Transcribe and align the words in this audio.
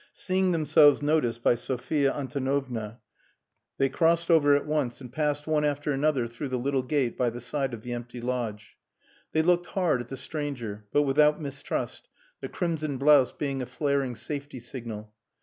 Seeing 0.13 0.51
themselves 0.51 1.03
noticed 1.03 1.43
by 1.43 1.53
Sophia 1.53 2.11
Antonovna, 2.11 2.99
they 3.77 3.87
crossed 3.87 4.31
over 4.31 4.55
at 4.55 4.65
once, 4.65 4.99
and 4.99 5.13
passed 5.13 5.45
one 5.45 5.63
after 5.63 5.91
another 5.91 6.25
through 6.25 6.47
the 6.47 6.57
little 6.57 6.81
gate 6.81 7.15
by 7.15 7.29
the 7.29 7.39
side 7.39 7.71
of 7.71 7.83
the 7.83 7.93
empty 7.93 8.19
lodge. 8.19 8.77
They 9.31 9.43
looked 9.43 9.67
hard 9.67 10.01
at 10.01 10.07
the 10.07 10.17
stranger, 10.17 10.85
but 10.91 11.03
without 11.03 11.39
mistrust, 11.39 12.07
the 12.39 12.49
crimson 12.49 12.97
blouse 12.97 13.31
being 13.31 13.61
a 13.61 13.67
flaring 13.67 14.15
safety 14.15 14.59
signal. 14.59 15.13